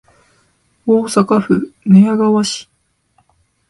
[0.87, 2.67] 大阪府寝屋川市